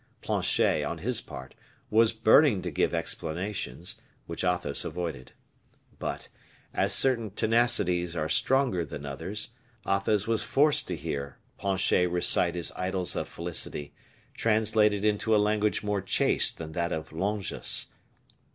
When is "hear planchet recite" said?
10.95-12.55